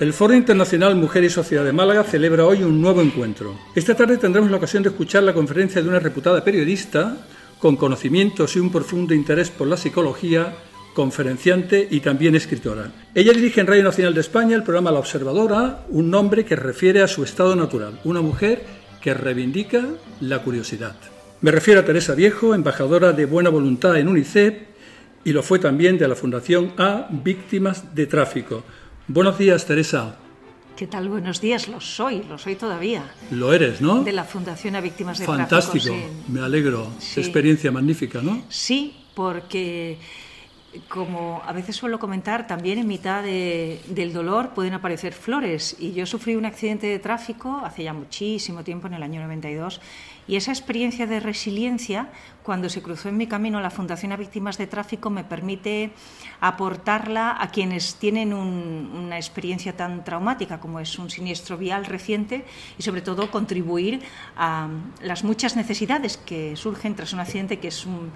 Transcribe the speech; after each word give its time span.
El 0.00 0.12
Foro 0.12 0.34
Internacional 0.34 0.96
Mujer 0.96 1.24
y 1.24 1.30
Sociedad 1.30 1.64
de 1.64 1.72
Málaga 1.72 2.04
celebra 2.04 2.44
hoy 2.44 2.62
un 2.62 2.82
nuevo 2.82 3.00
encuentro. 3.00 3.54
Esta 3.74 3.94
tarde 3.94 4.18
tendremos 4.18 4.50
la 4.50 4.58
ocasión 4.58 4.82
de 4.82 4.90
escuchar 4.90 5.22
la 5.22 5.32
conferencia 5.32 5.80
de 5.80 5.88
una 5.88 5.98
reputada 5.98 6.44
periodista 6.44 7.16
con 7.58 7.76
conocimientos 7.76 8.54
y 8.54 8.58
un 8.58 8.70
profundo 8.70 9.14
interés 9.14 9.48
por 9.48 9.66
la 9.66 9.78
psicología, 9.78 10.52
conferenciante 10.94 11.86
y 11.90 12.00
también 12.00 12.34
escritora. 12.34 12.92
Ella 13.14 13.32
dirige 13.32 13.60
en 13.60 13.66
Radio 13.66 13.82
Nacional 13.82 14.14
de 14.14 14.20
España 14.20 14.56
el 14.56 14.62
programa 14.62 14.92
La 14.92 15.00
Observadora, 15.00 15.84
un 15.90 16.10
nombre 16.10 16.44
que 16.44 16.56
refiere 16.56 17.02
a 17.02 17.08
su 17.08 17.24
estado 17.24 17.54
natural, 17.54 18.00
una 18.04 18.22
mujer 18.22 18.62
que 19.02 19.12
reivindica 19.12 19.84
la 20.20 20.38
curiosidad. 20.42 20.96
Me 21.42 21.50
refiero 21.50 21.80
a 21.80 21.84
Teresa 21.84 22.14
Viejo, 22.14 22.54
embajadora 22.54 23.12
de 23.12 23.26
buena 23.26 23.50
voluntad 23.50 23.98
en 23.98 24.08
UNICEF 24.08 24.54
y 25.24 25.32
lo 25.32 25.42
fue 25.42 25.58
también 25.58 25.98
de 25.98 26.08
la 26.08 26.14
Fundación 26.14 26.72
A 26.78 27.08
Víctimas 27.10 27.94
de 27.94 28.06
Tráfico 28.06 28.62
Buenos 29.06 29.36
días, 29.36 29.66
Teresa. 29.66 30.16
¿Qué 30.76 30.86
tal? 30.86 31.10
Buenos 31.10 31.38
días, 31.38 31.68
lo 31.68 31.78
soy, 31.78 32.22
lo 32.22 32.38
soy 32.38 32.54
todavía. 32.54 33.04
Lo 33.30 33.52
eres, 33.52 33.82
¿no? 33.82 34.02
De 34.02 34.12
la 34.12 34.24
Fundación 34.24 34.76
a 34.76 34.80
Víctimas 34.80 35.18
de 35.18 35.26
Fantástico, 35.26 35.84
Tráfico. 35.84 35.94
Fantástico, 35.94 36.32
me 36.32 36.40
alegro. 36.40 36.88
Experiencia 37.14 37.70
magnífica, 37.70 38.22
¿no? 38.22 38.42
Sí, 38.48 38.96
porque 39.14 39.98
como 40.88 41.42
a 41.44 41.52
veces 41.52 41.76
suelo 41.76 41.98
comentar, 41.98 42.46
también 42.46 42.78
en 42.78 42.86
mitad 42.86 43.22
del 43.22 44.12
dolor 44.12 44.50
pueden 44.50 44.74
aparecer 44.74 45.12
flores. 45.12 45.76
Y 45.78 45.92
yo 45.92 46.06
sufrí 46.06 46.36
un 46.36 46.44
accidente 46.44 46.86
de 46.86 46.98
tráfico 46.98 47.60
hace 47.64 47.84
ya 47.84 47.92
muchísimo 47.92 48.64
tiempo, 48.64 48.86
en 48.86 48.94
el 48.94 49.02
año 49.02 49.20
92, 49.20 49.80
y 50.26 50.36
esa 50.36 50.52
experiencia 50.52 51.06
de 51.06 51.20
resiliencia, 51.20 52.08
cuando 52.42 52.68
se 52.68 52.82
cruzó 52.82 53.08
en 53.08 53.16
mi 53.16 53.26
camino 53.26 53.60
la 53.60 53.70
Fundación 53.70 54.12
a 54.12 54.16
Víctimas 54.16 54.56
de 54.56 54.66
Tráfico, 54.66 55.10
me 55.10 55.22
permite 55.22 55.90
aportarla 56.40 57.36
a 57.38 57.50
quienes 57.50 57.96
tienen 57.96 58.32
una 58.32 59.16
experiencia 59.16 59.76
tan 59.76 60.02
traumática 60.02 60.60
como 60.60 60.80
es 60.80 60.98
un 60.98 61.10
siniestro 61.10 61.58
vial 61.58 61.84
reciente 61.84 62.44
y 62.78 62.82
sobre 62.82 63.02
todo 63.02 63.30
contribuir 63.30 64.00
a 64.36 64.68
las 65.02 65.24
muchas 65.24 65.56
necesidades 65.56 66.16
que 66.16 66.56
surgen 66.56 66.94
tras 66.94 67.12
un 67.12 67.20
accidente 67.20 67.58
que 67.58 67.68
es 67.68 67.84
un, 67.84 68.10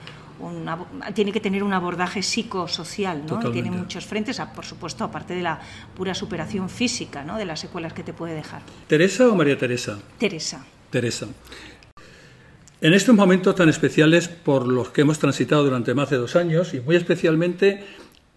tiene 1.15 1.33
que 1.33 1.41
tener 1.41 1.63
un 1.63 1.73
abordaje 1.73 2.23
psicosocial, 2.23 3.25
¿no? 3.27 3.51
Tiene 3.51 3.71
muchos 3.71 4.07
frentes, 4.07 4.41
por 4.55 4.65
supuesto, 4.65 5.05
aparte 5.05 5.35
de 5.35 5.43
la 5.43 5.61
pura 5.95 6.15
superación 6.15 6.69
física, 6.69 7.25
¿no? 7.25 7.37
De 7.37 7.45
las 7.45 7.61
secuelas 7.61 7.93
que 7.93 8.03
te 8.03 8.13
puede 8.13 8.35
dejar. 8.35 8.63
¿Teresa 8.87 9.29
o 9.29 9.35
María 9.35 9.59
Teresa? 9.59 9.99
Teresa. 10.19 10.65
Teresa. 10.91 11.27
En 12.81 12.95
estos 12.95 13.15
momentos 13.15 13.57
tan 13.57 13.69
especiales 13.69 14.29
por 14.29 14.69
los 14.69 14.91
que 14.91 15.01
hemos 15.01 15.19
transitado 15.19 15.65
durante 15.65 15.95
más 15.95 16.11
de 16.11 16.17
dos 16.17 16.37
años 16.37 16.75
y 16.75 16.81
muy 16.81 16.95
especialmente 16.95 17.85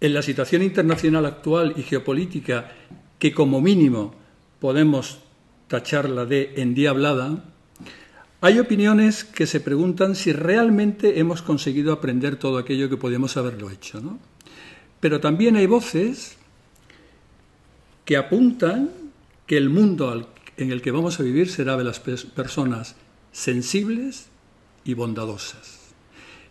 en 0.00 0.14
la 0.14 0.22
situación 0.22 0.62
internacional 0.62 1.26
actual 1.26 1.74
y 1.76 1.82
geopolítica 1.82 2.72
que 3.20 3.32
como 3.32 3.60
mínimo 3.60 4.16
podemos 4.58 5.20
tacharla 5.68 6.24
de 6.24 6.54
endiablada, 6.56 7.44
hay 8.42 8.58
opiniones 8.58 9.22
que 9.22 9.46
se 9.46 9.60
preguntan 9.60 10.16
si 10.16 10.32
realmente 10.32 11.20
hemos 11.20 11.42
conseguido 11.42 11.92
aprender 11.92 12.34
todo 12.34 12.58
aquello 12.58 12.90
que 12.90 12.96
podíamos 12.96 13.36
haberlo 13.36 13.70
hecho. 13.70 14.00
¿no? 14.00 14.18
Pero 14.98 15.20
también 15.20 15.54
hay 15.54 15.66
voces 15.66 16.36
que 18.04 18.16
apuntan 18.16 18.90
que 19.46 19.56
el 19.56 19.70
mundo 19.70 20.28
en 20.56 20.72
el 20.72 20.82
que 20.82 20.90
vamos 20.90 21.20
a 21.20 21.22
vivir 21.22 21.48
será 21.48 21.76
de 21.76 21.84
las 21.84 22.00
personas 22.00 22.96
sensibles 23.30 24.26
y 24.84 24.94
bondadosas. 24.94 25.78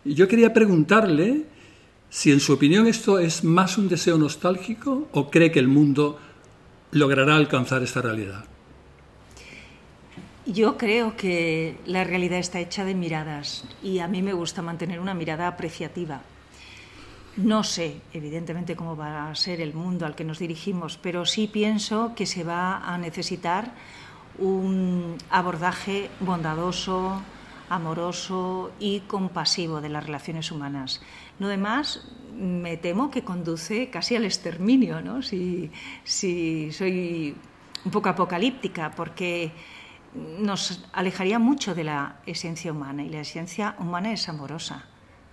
Y 0.02 0.14
yo 0.14 0.28
quería 0.28 0.54
preguntarle 0.54 1.44
si 2.08 2.32
en 2.32 2.40
su 2.40 2.54
opinión 2.54 2.86
esto 2.86 3.18
es 3.18 3.44
más 3.44 3.76
un 3.76 3.90
deseo 3.90 4.16
nostálgico 4.16 5.08
o 5.12 5.30
cree 5.30 5.52
que 5.52 5.58
el 5.58 5.68
mundo 5.68 6.18
logrará 6.90 7.36
alcanzar 7.36 7.82
esta 7.82 8.00
realidad. 8.00 8.46
Yo 10.46 10.76
creo 10.76 11.16
que 11.16 11.78
la 11.86 12.02
realidad 12.02 12.40
está 12.40 12.58
hecha 12.58 12.84
de 12.84 12.96
miradas 12.96 13.62
y 13.80 14.00
a 14.00 14.08
mí 14.08 14.22
me 14.22 14.32
gusta 14.32 14.60
mantener 14.60 14.98
una 14.98 15.14
mirada 15.14 15.46
apreciativa. 15.46 16.20
No 17.36 17.62
sé, 17.62 18.00
evidentemente, 18.12 18.74
cómo 18.74 18.96
va 18.96 19.30
a 19.30 19.34
ser 19.36 19.60
el 19.60 19.72
mundo 19.72 20.04
al 20.04 20.16
que 20.16 20.24
nos 20.24 20.40
dirigimos, 20.40 20.98
pero 21.00 21.26
sí 21.26 21.46
pienso 21.46 22.14
que 22.16 22.26
se 22.26 22.42
va 22.42 22.78
a 22.78 22.98
necesitar 22.98 23.72
un 24.36 25.16
abordaje 25.30 26.10
bondadoso, 26.18 27.22
amoroso 27.68 28.72
y 28.80 29.00
compasivo 29.00 29.80
de 29.80 29.90
las 29.90 30.04
relaciones 30.04 30.50
humanas. 30.50 31.00
Lo 31.38 31.46
demás 31.46 32.04
me 32.36 32.76
temo 32.76 33.12
que 33.12 33.22
conduce 33.22 33.90
casi 33.90 34.16
al 34.16 34.24
exterminio, 34.24 35.00
¿no? 35.00 35.22
si, 35.22 35.70
si 36.02 36.72
soy 36.72 37.36
un 37.84 37.90
poco 37.92 38.08
apocalíptica, 38.08 38.90
porque 38.90 39.52
nos 40.14 40.84
alejaría 40.92 41.38
mucho 41.38 41.74
de 41.74 41.84
la 41.84 42.16
esencia 42.26 42.72
humana 42.72 43.04
y 43.04 43.08
la 43.08 43.20
esencia 43.20 43.76
humana 43.78 44.12
es 44.12 44.28
amorosa. 44.28 44.86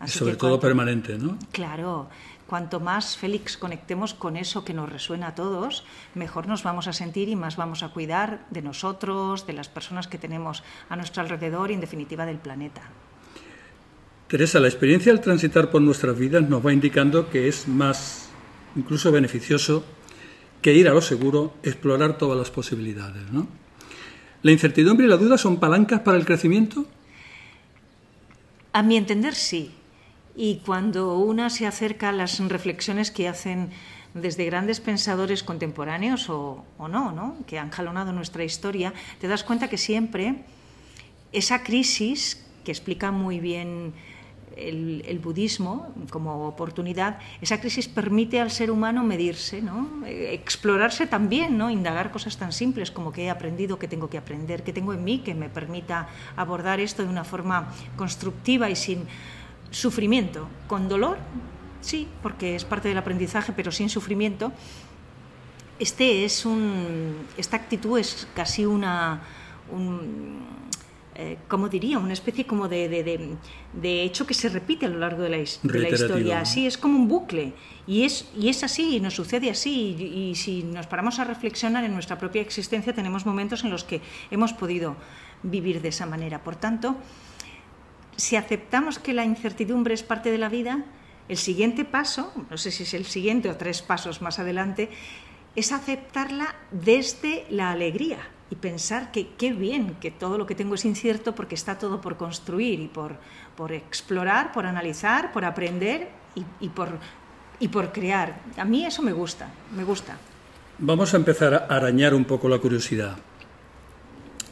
sobre 0.05 0.35
todo 0.35 0.59
permanente, 0.59 1.17
¿no? 1.17 1.37
Claro, 1.51 2.09
cuanto 2.47 2.79
más, 2.79 3.17
Félix, 3.17 3.57
conectemos 3.57 4.13
con 4.13 4.37
eso 4.37 4.63
que 4.63 4.73
nos 4.73 4.89
resuena 4.89 5.27
a 5.27 5.35
todos, 5.35 5.83
mejor 6.15 6.47
nos 6.47 6.63
vamos 6.63 6.87
a 6.87 6.93
sentir 6.93 7.27
y 7.27 7.35
más 7.35 7.57
vamos 7.57 7.83
a 7.83 7.89
cuidar 7.89 8.45
de 8.49 8.61
nosotros, 8.61 9.45
de 9.45 9.53
las 9.53 9.67
personas 9.67 10.07
que 10.07 10.17
tenemos 10.17 10.63
a 10.89 10.95
nuestro 10.95 11.21
alrededor 11.21 11.71
y, 11.71 11.73
en 11.73 11.81
definitiva, 11.81 12.25
del 12.25 12.37
planeta. 12.37 12.81
Teresa, 14.27 14.59
la 14.59 14.67
experiencia 14.67 15.11
al 15.11 15.21
transitar 15.21 15.69
por 15.69 15.81
nuestras 15.81 16.17
vidas 16.17 16.47
nos 16.47 16.65
va 16.65 16.71
indicando 16.71 17.29
que 17.29 17.47
es 17.47 17.67
más, 17.67 18.29
incluso 18.75 19.11
beneficioso, 19.11 19.83
que 20.61 20.73
ir 20.73 20.87
a 20.87 20.93
lo 20.93 21.01
seguro, 21.01 21.53
explorar 21.63 22.17
todas 22.17 22.37
las 22.37 22.51
posibilidades, 22.51 23.31
¿no? 23.31 23.47
¿La 24.41 24.51
incertidumbre 24.51 25.05
y 25.05 25.09
la 25.09 25.17
duda 25.17 25.37
son 25.37 25.59
palancas 25.59 26.01
para 26.01 26.17
el 26.17 26.25
crecimiento? 26.25 26.85
A 28.71 28.83
mi 28.83 28.95
entender, 28.95 29.35
sí. 29.35 29.71
Y 30.35 30.61
cuando 30.65 31.17
una 31.17 31.49
se 31.49 31.67
acerca 31.67 32.09
a 32.09 32.11
las 32.13 32.39
reflexiones 32.39 33.11
que 33.11 33.27
hacen 33.27 33.69
desde 34.13 34.45
grandes 34.45 34.79
pensadores 34.79 35.43
contemporáneos 35.43 36.29
o, 36.29 36.63
no, 36.79 37.11
no, 37.11 37.35
que 37.45 37.59
han 37.59 37.71
jalonado 37.71 38.13
nuestra 38.13 38.43
historia, 38.43 38.93
te 39.19 39.27
das 39.27 39.43
cuenta 39.43 39.67
que 39.67 39.77
siempre 39.77 40.35
esa 41.31 41.63
crisis, 41.63 42.45
que 42.63 42.71
explica 42.71 43.11
muy 43.11 43.39
bien 43.39 43.93
el, 44.67 45.19
budismo 45.19 45.93
como 46.09 46.47
oportunidad, 46.47 47.19
esa 47.41 47.59
crisis 47.59 47.87
permite 47.87 48.39
al 48.39 48.51
ser 48.51 48.71
humano 48.71 49.03
medirse, 49.03 49.61
¿no? 49.61 50.05
explorarse 50.05 51.07
también, 51.07 51.57
¿no? 51.57 51.69
indagar 51.69 52.11
cosas 52.11 52.37
tan 52.37 52.51
simples 52.51 52.91
como 52.91 53.11
qué 53.11 53.25
he 53.25 53.29
aprendido, 53.29 53.79
qué 53.79 53.87
tengo 53.87 54.09
que 54.09 54.17
aprender, 54.17 54.63
qué 54.63 54.73
tengo 54.73 54.93
en 54.93 55.03
mí 55.03 55.19
que 55.19 55.35
me 55.35 55.49
permita 55.49 56.07
abordar 56.35 56.79
esto 56.79 57.03
de 57.03 57.09
una 57.09 57.23
forma 57.23 57.73
constructiva 57.95 58.69
y 58.69 58.75
sin 58.75 59.05
sufrimiento, 59.71 60.47
con 60.67 60.89
dolor, 60.89 61.17
sí, 61.81 62.07
porque 62.21 62.55
es 62.55 62.65
parte 62.65 62.87
del 62.87 62.97
aprendizaje, 62.97 63.53
pero 63.53 63.71
sin 63.71 63.89
sufrimiento. 63.89 64.51
Este 65.79 66.25
es 66.25 66.45
un, 66.45 67.15
esta 67.37 67.55
actitud 67.55 67.97
es 67.97 68.27
casi 68.35 68.65
una, 68.65 69.21
un, 69.71 70.41
eh, 71.21 71.37
como 71.49 71.67
diría, 71.67 71.99
una 71.99 72.13
especie 72.13 72.47
como 72.47 72.69
de, 72.69 72.87
de, 72.87 74.03
hecho 74.03 74.25
que 74.25 74.33
se 74.33 74.47
repite 74.47 74.85
a 74.85 74.89
lo 74.89 74.99
largo 74.99 75.21
de 75.21 75.29
la, 75.29 75.37
historia. 75.37 76.45
Sí, 76.45 76.65
es 76.65 76.77
como 76.77 76.95
un 76.95 77.09
bucle. 77.09 77.51
Y 77.85 78.05
es, 78.05 78.29
y 78.37 78.47
es 78.47 78.63
así, 78.63 78.95
y 78.95 78.99
nos 79.01 79.15
sucede 79.15 79.49
así. 79.49 79.97
Y, 79.99 80.35
si 80.35 80.63
nos 80.63 80.87
paramos 80.87 81.19
a 81.19 81.25
reflexionar 81.25 81.83
en 81.83 81.93
nuestra 81.93 82.17
propia 82.17 82.41
existencia, 82.41 82.93
tenemos 82.93 83.25
momentos 83.25 83.65
en 83.65 83.69
los 83.69 83.83
que 83.83 83.99
hemos 84.31 84.53
podido 84.53 84.95
vivir 85.43 85.81
de 85.81 85.89
esa 85.89 86.05
manera. 86.05 86.41
Por 86.41 86.55
tanto, 86.55 86.95
si 88.15 88.37
aceptamos 88.37 88.97
que 88.97 89.13
la 89.13 89.25
incertidumbre 89.25 89.95
es 89.95 90.03
parte 90.03 90.31
de 90.31 90.37
la 90.37 90.47
vida, 90.47 90.85
el 91.27 91.37
siguiente 91.37 91.83
paso, 91.83 92.31
no 92.49 92.55
sé 92.55 92.71
si 92.71 92.83
es 92.83 92.93
el 92.93 93.03
siguiente 93.03 93.49
o 93.49 93.57
tres 93.57 93.81
pasos 93.81 94.21
más 94.21 94.39
adelante, 94.39 94.89
es 95.57 95.73
aceptarla 95.73 96.55
desde 96.71 97.45
la 97.49 97.71
alegría 97.71 98.19
y 98.51 98.55
pensar 98.55 99.11
que 99.11 99.29
qué 99.37 99.53
bien 99.53 99.95
que 100.01 100.11
todo 100.11 100.37
lo 100.37 100.45
que 100.45 100.55
tengo 100.55 100.75
es 100.75 100.85
incierto 100.85 101.35
porque 101.35 101.55
está 101.55 101.77
todo 101.77 102.01
por 102.01 102.17
construir 102.17 102.79
y 102.79 102.87
por, 102.87 103.15
por 103.55 103.71
explorar, 103.71 104.51
por 104.51 104.65
analizar, 104.65 105.31
por 105.31 105.45
aprender 105.45 106.09
y, 106.59 106.69
por, 106.69 106.89
y 107.59 107.67
por 107.67 107.91
crear. 107.91 108.41
A 108.57 108.65
mí 108.65 108.85
eso 108.85 109.01
me 109.01 109.11
gusta, 109.11 109.51
me 109.75 109.83
gusta. 109.83 110.17
Vamos 110.79 111.13
a 111.13 111.17
empezar 111.17 111.53
a 111.53 111.57
arañar 111.75 112.13
un 112.13 112.25
poco 112.25 112.47
la 112.47 112.59
curiosidad, 112.59 113.17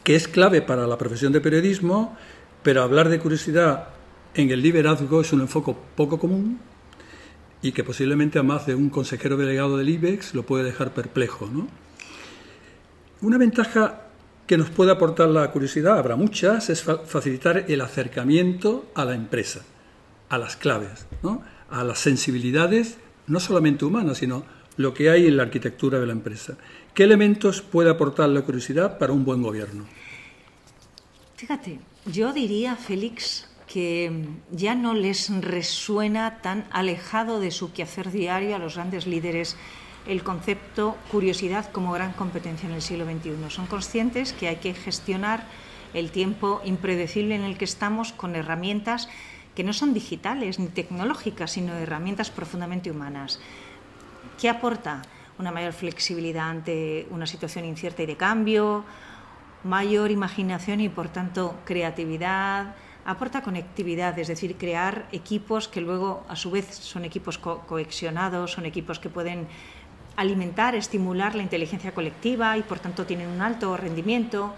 que 0.04 0.16
es 0.16 0.28
clave 0.28 0.62
para 0.62 0.86
la 0.86 0.98
profesión 0.98 1.32
de 1.32 1.42
periodismo, 1.42 2.18
pero 2.64 2.84
hablar 2.84 3.10
de 3.10 3.20
curiosidad 3.20 3.90
en 4.36 4.52
el 4.52 4.62
liderazgo 4.62 5.22
es 5.22 5.34
un 5.34 5.42
enfoque 5.42 5.74
poco 5.96 6.20
común 6.20 6.60
y 7.62 7.72
que 7.72 7.84
posiblemente 7.84 8.38
a 8.38 8.44
más 8.44 8.66
de 8.66 8.76
un 8.76 8.90
consejero 8.90 9.38
delegado 9.38 9.78
del 9.78 9.90
IBEX 9.90 10.36
lo 10.36 10.44
puede 10.44 10.64
dejar 10.66 10.94
perplejo, 10.94 11.48
¿no? 11.48 11.68
Una 13.22 13.38
ventaja 13.38 14.04
que 14.46 14.58
nos 14.58 14.70
puede 14.70 14.92
aportar 14.92 15.28
la 15.30 15.52
curiosidad, 15.52 15.98
habrá 15.98 16.16
muchas, 16.16 16.70
es 16.70 16.84
facilitar 16.84 17.66
el 17.68 17.82
acercamiento 17.82 18.90
a 18.96 19.04
la 19.06 19.14
empresa, 19.14 19.62
a 20.30 20.38
las 20.38 20.56
claves, 20.56 21.06
a 21.70 21.84
las 21.84 22.00
sensibilidades, 22.00 22.98
no 23.28 23.40
solamente 23.40 23.86
humanas, 23.86 24.20
sino 24.20 24.46
lo 24.78 24.94
que 24.94 25.10
hay 25.10 25.28
en 25.28 25.38
la 25.38 25.44
arquitectura 25.44 26.00
de 26.00 26.06
la 26.06 26.14
empresa. 26.14 26.58
¿Qué 26.94 27.04
elementos 27.04 27.62
puede 27.62 27.90
aportar 27.90 28.30
la 28.30 28.42
curiosidad 28.42 28.98
para 28.98 29.14
un 29.14 29.26
buen 29.26 29.42
gobierno? 29.42 29.86
Fíjate, 31.36 31.80
yo 32.06 32.32
diría, 32.32 32.76
Félix, 32.76 33.50
que 33.68 34.12
ya 34.52 34.76
no 34.76 34.94
les 34.94 35.30
resuena 35.42 36.42
tan 36.42 36.66
alejado 36.72 37.40
de 37.40 37.52
su 37.52 37.74
quehacer 37.74 38.12
diario 38.12 38.56
a 38.56 38.60
los 38.60 38.76
grandes 38.76 39.06
líderes 39.06 39.58
el 40.08 40.24
concepto 40.24 40.96
curiosidad 41.12 41.72
como 41.72 41.92
gran 41.92 42.14
competencia 42.14 42.68
en 42.68 42.76
el 42.76 42.82
siglo 42.82 43.06
XXI. 43.06 43.50
Son 43.50 43.68
conscientes 43.68 44.34
que 44.34 44.48
hay 44.48 44.58
que 44.58 44.74
gestionar 44.74 45.46
el 45.94 46.12
tiempo 46.12 46.62
impredecible 46.64 47.36
en 47.36 47.44
el 47.44 47.58
que 47.58 47.66
estamos 47.66 48.14
con 48.14 48.36
herramientas 48.36 49.10
que 49.56 49.64
no 49.64 49.74
son 49.74 49.94
digitales 49.94 50.60
ni 50.60 50.68
tecnológicas, 50.68 51.52
sino 51.52 51.74
herramientas 51.74 52.30
profundamente 52.30 52.92
humanas. 52.92 53.40
¿Qué 54.40 54.50
aporta? 54.50 55.02
Una 55.40 55.52
mayor 55.52 55.74
flexibilidad 55.74 56.50
ante 56.50 57.08
una 57.10 57.26
situación 57.26 57.66
incierta 57.66 58.04
y 58.04 58.06
de 58.06 58.16
cambio, 58.16 58.86
mayor 59.64 60.12
imaginación 60.12 60.80
y, 60.82 60.90
por 60.90 61.10
tanto, 61.10 61.56
creatividad, 61.66 62.76
aporta 63.06 63.42
conectividad, 63.42 64.20
es 64.20 64.28
decir, 64.28 64.58
crear 64.58 65.08
equipos 65.12 65.68
que 65.68 65.82
luego, 65.82 66.26
a 66.30 66.36
su 66.36 66.52
vez, 66.52 66.68
son 66.76 67.06
equipos 67.06 67.38
coexionados, 67.38 68.52
son 68.52 68.66
equipos 68.66 69.00
que 69.00 69.10
pueden 69.10 69.48
alimentar, 70.18 70.76
estimular 70.76 71.36
la 71.36 71.44
inteligencia 71.44 71.94
colectiva 71.94 72.58
y, 72.58 72.64
por 72.64 72.80
tanto, 72.80 73.06
tienen 73.06 73.30
un 73.30 73.40
alto 73.40 73.78
rendimiento, 73.78 74.54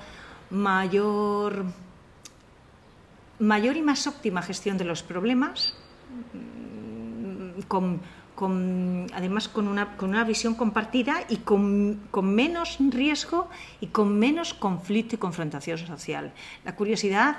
mayor, 0.49 1.65
mayor 3.37 3.77
y 3.77 3.81
más 3.81 4.07
óptima 4.07 4.41
gestión 4.41 4.77
de 4.77 4.85
los 4.85 5.03
problemas, 5.03 5.75
además 9.13 9.49
con 9.49 9.67
una, 9.67 9.97
con 9.97 10.09
una, 10.09 10.23
visión 10.23 10.55
compartida 10.55 11.25
y 11.27 11.37
con, 11.37 12.07
con, 12.09 12.33
menos 12.33 12.77
riesgo 12.79 13.49
y 13.81 13.87
con 13.87 14.17
menos 14.17 14.53
conflicto 14.53 15.15
y 15.15 15.17
confrontación 15.19 15.77
social. 15.77 16.31
La 16.63 16.75
curiosidad 16.75 17.35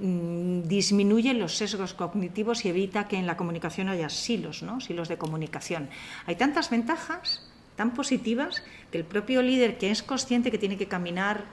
mm, 0.00 0.62
disminuye 0.68 1.34
los 1.34 1.56
sesgos 1.56 1.94
cognitivos 1.94 2.64
y 2.64 2.68
evita 2.68 3.08
que 3.08 3.16
en 3.16 3.26
la 3.26 3.36
comunicación 3.36 3.88
haya 3.88 4.08
silos, 4.08 4.62
¿no? 4.62 4.80
silos 4.80 5.08
de 5.08 5.18
comunicación. 5.18 5.88
Hay 6.26 6.36
tantas 6.36 6.70
ventajas 6.70 7.46
tan 7.76 7.94
positivas 7.94 8.62
que 8.92 8.98
el 8.98 9.04
propio 9.04 9.42
líder 9.42 9.78
que 9.78 9.90
es 9.90 10.02
consciente 10.02 10.50
que 10.50 10.58
tiene 10.58 10.76
que 10.76 10.86
caminar 10.86 11.44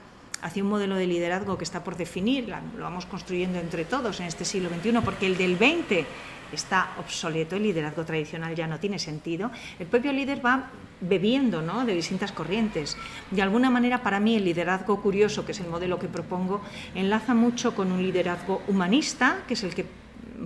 hacia 0.42 0.62
un 0.62 0.68
modelo 0.68 0.96
de 0.96 1.06
liderazgo 1.06 1.58
que 1.58 1.64
está 1.64 1.84
por 1.84 1.96
definir, 1.96 2.48
lo 2.48 2.82
vamos 2.82 3.06
construyendo 3.06 3.58
entre 3.58 3.84
todos 3.84 4.20
en 4.20 4.26
este 4.26 4.44
siglo 4.44 4.68
XXI, 4.68 5.00
porque 5.04 5.26
el 5.26 5.36
del 5.36 5.56
20 5.56 6.06
está 6.52 6.94
obsoleto, 6.98 7.56
el 7.56 7.62
liderazgo 7.62 8.04
tradicional 8.04 8.54
ya 8.54 8.66
no 8.66 8.78
tiene 8.78 8.98
sentido, 8.98 9.50
el 9.78 9.86
propio 9.86 10.12
líder 10.12 10.44
va 10.44 10.70
bebiendo 11.00 11.62
¿no? 11.62 11.84
de 11.84 11.94
distintas 11.94 12.32
corrientes. 12.32 12.96
De 13.30 13.42
alguna 13.42 13.70
manera, 13.70 14.02
para 14.02 14.20
mí, 14.20 14.36
el 14.36 14.44
liderazgo 14.44 15.00
curioso, 15.00 15.44
que 15.44 15.52
es 15.52 15.60
el 15.60 15.68
modelo 15.68 15.98
que 15.98 16.08
propongo, 16.08 16.60
enlaza 16.94 17.34
mucho 17.34 17.74
con 17.74 17.92
un 17.92 18.02
liderazgo 18.02 18.62
humanista, 18.68 19.42
que 19.46 19.54
es 19.54 19.62
el 19.62 19.74
que 19.74 19.86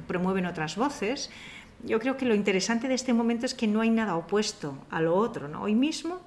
promueven 0.07 0.47
otras 0.47 0.77
voces. 0.77 1.31
Yo 1.85 1.99
creo 1.99 2.17
que 2.17 2.27
lo 2.27 2.35
interesante 2.35 2.89
de 2.89 2.95
este 2.95 3.13
momento 3.13 3.47
es 3.47 3.55
que 3.55 3.67
no 3.67 3.81
hay 3.81 3.91
nada 3.91 4.17
opuesto 4.17 4.79
a 4.91 5.01
lo 5.01 5.15
otro. 5.15 5.49
¿no? 5.49 5.63
Hoy 5.63 5.75
mismo 5.75 6.21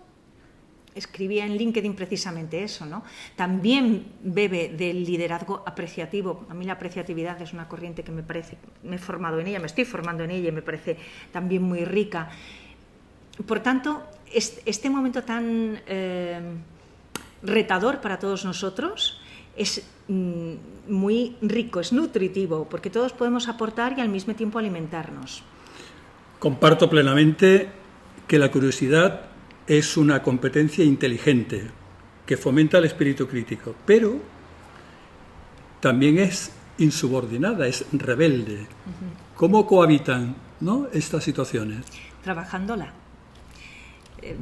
escribía 0.95 1.45
en 1.45 1.57
LinkedIn 1.57 1.93
precisamente 1.93 2.63
eso, 2.63 2.85
¿no? 2.85 3.03
También 3.35 4.13
bebe 4.23 4.69
del 4.69 5.03
liderazgo 5.03 5.61
apreciativo. 5.65 6.45
A 6.49 6.53
mí 6.53 6.65
la 6.65 6.73
apreciatividad 6.73 7.39
es 7.41 7.53
una 7.53 7.67
corriente 7.67 8.03
que 8.03 8.11
me 8.11 8.23
parece, 8.23 8.57
me 8.83 8.95
he 8.95 8.99
formado 8.99 9.39
en 9.39 9.47
ella, 9.47 9.59
me 9.59 9.67
estoy 9.67 9.85
formando 9.85 10.23
en 10.23 10.31
ella 10.31 10.49
y 10.49 10.51
me 10.51 10.61
parece 10.61 10.97
también 11.31 11.61
muy 11.61 11.83
rica. 11.83 12.29
Por 13.45 13.59
tanto, 13.59 14.03
este 14.31 14.89
momento 14.89 15.23
tan 15.23 15.81
eh, 15.85 16.39
retador 17.43 17.99
para 17.99 18.17
todos 18.17 18.45
nosotros 18.45 19.19
es 19.57 19.85
mm, 20.07 20.53
muy 20.87 21.35
rico, 21.41 21.81
es 21.81 21.91
nutritivo, 21.91 22.67
porque 22.69 22.89
todos 22.89 23.11
podemos 23.11 23.49
aportar 23.49 23.97
y 23.97 24.01
al 24.01 24.09
mismo 24.09 24.33
tiempo 24.35 24.59
alimentarnos. 24.59 25.43
Comparto 26.39 26.89
plenamente 26.89 27.69
que 28.27 28.39
la 28.39 28.49
curiosidad 28.51 29.34
es 29.67 29.97
una 29.97 30.21
competencia 30.21 30.83
inteligente 30.83 31.69
que 32.25 32.37
fomenta 32.37 32.77
el 32.77 32.85
espíritu 32.85 33.27
crítico, 33.27 33.75
pero 33.85 34.19
también 35.79 36.17
es 36.19 36.51
insubordinada, 36.77 37.67
es 37.67 37.85
rebelde. 37.91 38.67
¿Cómo 39.35 39.65
cohabitan 39.67 40.35
¿no? 40.59 40.87
estas 40.93 41.23
situaciones? 41.23 41.85
Trabajándola. 42.23 42.93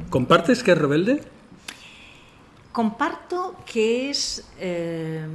¿Compartes 0.08 0.62
que 0.62 0.72
es 0.72 0.78
rebelde? 0.78 1.22
Comparto 2.72 3.56
que 3.70 4.10
es 4.10 4.48
eh, 4.58 5.26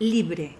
libre 0.00 0.56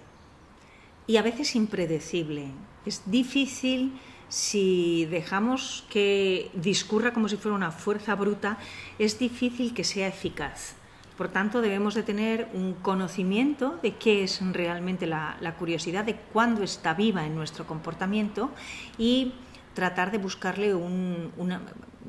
y 1.07 1.17
a 1.17 1.23
veces 1.23 1.55
impredecible. 1.55 2.47
Es 2.87 3.03
difícil 3.07 3.93
si 4.29 5.07
dejamos 5.07 5.85
que 5.91 6.51
discurra 6.55 7.13
como 7.13 7.29
si 7.29 7.37
fuera 7.37 7.57
una 7.57 7.71
fuerza 7.71 8.15
bruta, 8.15 8.59
es 8.99 9.19
difícil 9.19 9.75
que 9.75 9.85
sea 9.85 10.09
eficaz. 10.09 10.75
Por 11.17 11.29
tanto, 11.29 11.61
debemos 11.61 11.95
de 11.95 12.03
tener 12.03 12.49
un 12.55 12.75
conocimiento 12.75 13.79
de 13.83 13.95
qué 13.95 14.25
es 14.25 14.41
realmente 14.53 15.07
la, 15.07 15.55
curiosidad, 15.57 16.05
de 16.05 16.17
cuándo 16.17 16.65
está 16.65 16.95
viva 16.95 17.25
en 17.25 17.37
nuestro 17.37 17.67
comportamiento 17.67 18.51
y 18.99 19.33
tratar 19.75 20.11
de 20.11 20.19
buscarle 20.19 20.75
un, 20.75 21.31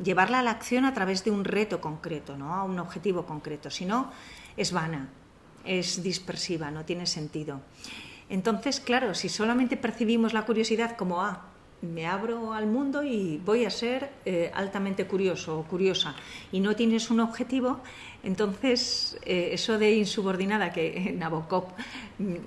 llevarla 0.03 0.39
a 0.39 0.43
la 0.43 0.51
acción 0.51 0.85
a 0.85 0.93
través 0.93 1.23
de 1.23 1.29
un 1.29 1.45
reto 1.45 1.81
concreto, 1.81 2.35
¿no? 2.35 2.53
a 2.55 2.63
un 2.63 2.79
objetivo 2.79 3.27
concreto. 3.27 3.69
Si 3.69 3.85
no, 3.85 4.11
es 4.57 4.71
vana, 4.71 5.09
es 5.63 6.01
dispersiva, 6.01 6.71
no 6.71 6.83
tiene 6.83 7.05
sentido. 7.05 7.61
Entonces, 8.27 8.79
claro, 8.79 9.13
si 9.13 9.29
solamente 9.29 9.77
percibimos 9.77 10.33
la 10.33 10.45
curiosidad 10.45 10.97
como, 10.97 11.21
ah, 11.21 11.43
me 11.81 12.07
abro 12.07 12.53
al 12.53 12.67
mundo 12.67 13.03
y 13.03 13.41
voy 13.43 13.65
a 13.65 13.69
ser 13.69 14.11
eh, 14.25 14.51
altamente 14.53 15.05
curioso 15.05 15.59
o 15.59 15.63
curiosa. 15.63 16.15
Y 16.51 16.59
no 16.59 16.75
tienes 16.75 17.09
un 17.09 17.19
objetivo, 17.19 17.81
entonces 18.25 19.17
eh, 19.25 19.49
eso 19.53 19.77
de 19.77 19.93
insubordinada 19.93 20.73
que 20.73 21.13
Nabokov 21.17 21.65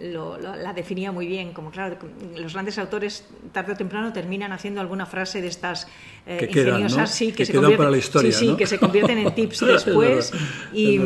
lo, 0.00 0.38
la 0.38 0.72
definía 0.72 1.12
muy 1.12 1.26
bien, 1.26 1.52
como 1.52 1.70
claro, 1.70 1.96
los 2.36 2.52
grandes 2.54 2.78
autores 2.78 3.24
tarde 3.52 3.72
o 3.72 3.76
temprano 3.76 4.12
terminan 4.12 4.52
haciendo 4.52 4.80
alguna 4.80 5.06
frase 5.06 5.42
de 5.42 5.48
estas 5.48 5.86
eh, 6.26 6.48
ingeniosas, 6.48 7.10
sí, 7.10 7.32
que, 7.32 7.44
se 7.44 7.52
convierten, 7.52 7.94
historia, 7.94 8.32
sí, 8.32 8.56
que 8.56 8.66
se 8.66 8.78
convierten 8.78 9.18
en 9.18 9.34
tips 9.34 9.60
después 9.60 10.32
y, 10.72 11.00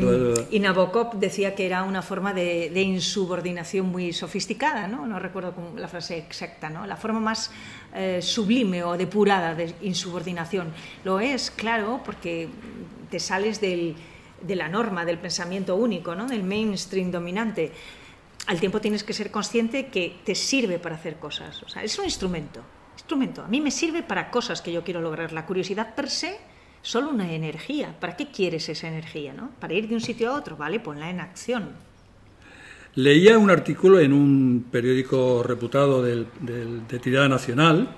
y, 0.50 0.61
Nabokov 0.61 1.19
decía 1.19 1.55
que 1.55 1.67
era 1.67 1.83
una 1.83 2.02
forma 2.02 2.33
de, 2.33 2.71
de 2.71 2.83
insubordinación 2.83 3.87
muy 3.87 4.12
sofisticada, 4.12 4.87
¿no? 4.87 5.07
no 5.07 5.19
recuerdo 5.19 5.55
la 5.76 5.88
frase 5.88 6.19
exacta, 6.19 6.71
¿no? 6.71 6.87
la 6.87 6.97
forma 6.97 7.21
más 7.21 7.50
eh, 7.95 8.23
sublime 8.23 8.83
o 8.85 8.97
depurada 8.97 9.55
de 9.55 9.75
insubordinación. 9.83 10.73
Lo 11.05 11.21
es, 11.21 11.50
claro, 11.50 12.00
porque 12.05 12.49
te 13.11 13.21
sales 13.21 13.61
de 14.43 14.57
la 14.57 14.69
norma, 14.69 15.05
del 15.05 15.19
pensamiento 15.19 15.77
único, 15.77 16.15
¿no? 16.15 16.27
del 16.27 16.43
mainstream 16.43 17.11
dominante. 17.11 17.73
Al 18.47 18.59
tiempo 18.59 18.81
tienes 18.81 19.05
que 19.05 19.13
ser 19.13 19.31
consciente 19.31 19.87
que 19.87 20.17
te 20.25 20.35
sirve 20.35 20.79
para 20.79 20.97
hacer 20.97 21.17
cosas. 21.17 21.63
O 21.63 21.69
sea, 21.69 21.83
es 21.83 21.99
un 21.99 22.05
instrumento. 22.05 22.61
Instrumento. 22.95 23.43
A 23.43 23.49
mí 23.49 23.61
me 23.61 23.71
sirve 23.71 24.03
para 24.03 24.31
cosas 24.31 24.63
que 24.63 24.73
yo 24.73 24.83
quiero 24.83 25.01
lograr. 25.01 25.33
La 25.33 25.47
curiosidad 25.47 25.95
per 25.95 26.11
se, 26.11 26.39
solo 26.83 27.11
una 27.11 27.33
energía. 27.33 27.95
¿Para 28.01 28.17
qué 28.17 28.31
quieres 28.31 28.69
esa 28.69 28.89
energía? 28.89 29.33
¿no? 29.33 29.51
Para 29.61 29.75
ir 29.75 29.89
de 29.89 29.95
un 29.95 30.01
sitio 30.01 30.31
a 30.31 30.35
otro, 30.35 30.57
¿vale? 30.57 30.81
Ponla 30.81 31.09
en 31.11 31.21
acción. 31.21 31.71
Leía 32.95 33.39
un 33.39 33.51
artículo 33.51 34.01
en 34.01 34.13
un 34.13 34.67
periódico 34.71 35.43
reputado 35.43 36.03
de 36.03 36.99
tirada 37.01 37.29
nacional 37.29 37.97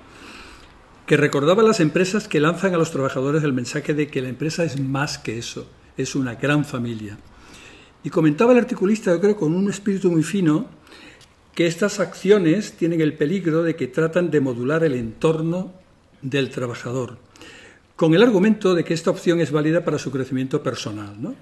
que 1.07 1.17
recordaba 1.17 1.63
las 1.63 1.81
empresas 1.81 2.29
que 2.29 2.41
lanzan 2.41 2.75
a 2.75 2.79
los 2.79 2.91
trabajadores 2.91 3.43
el 3.45 3.53
mensaje 3.53 3.95
de 3.95 4.09
que 4.09 4.23
la 4.23 4.29
empresa 4.29 4.65
es 4.65 4.81
más 4.81 5.19
que 5.19 5.39
eso, 5.39 5.69
es 5.97 6.15
una 6.15 6.35
gran 6.35 6.65
familia. 6.65 7.19
Y 8.03 8.11
comentaba 8.11 8.53
el 8.53 8.59
articulista, 8.59 9.13
yo 9.13 9.21
creo, 9.21 9.37
con 9.37 9.55
un 9.55 9.71
espíritu 9.71 10.11
muy 10.11 10.23
fino, 10.23 10.67
que 11.55 11.67
estas 11.67 12.01
acciones 12.01 12.73
tienen 12.73 13.01
el 13.01 13.15
peligro 13.15 13.63
de 13.63 13.77
que 13.77 13.87
tratan 13.87 14.31
de 14.31 14.41
modular 14.41 14.85
el 14.85 14.95
entorno 14.95 15.73
del 16.21 16.51
trabajador, 16.51 17.19
con 17.97 18.15
el 18.15 18.23
argumento 18.23 18.75
de 18.75 18.85
que 18.85 18.95
esta 18.95 19.11
opción 19.11 19.41
es 19.41 19.53
válida 19.53 19.85
para 19.85 19.99
su 19.99 20.11
crecimiento 20.11 20.63
personal. 20.63 21.15
¿no? 21.21 21.35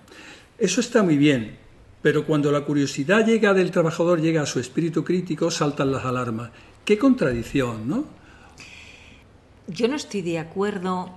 Eso 0.59 0.81
está 0.81 1.03
muy 1.03 1.17
bien, 1.17 1.57
pero 2.03 2.27
cuando 2.27 2.53
la 2.53 2.61
curiosidad 2.61 3.25
llega 3.25 3.55
del 3.55 3.71
trabajador, 3.71 4.21
llega 4.21 4.43
a 4.43 4.47
su 4.47 4.61
espíritu 4.61 5.03
crítico, 5.03 5.51
saltan 5.51 5.91
las 5.91 6.05
alarmas. 6.05 6.51
Qué 6.85 6.99
contradicción, 6.99 7.89
¿no? 7.89 8.05
Yo 9.69 9.89
no 9.89 9.95
estoy 9.95 10.23
de 10.23 10.41
acuerdo 10.41 11.11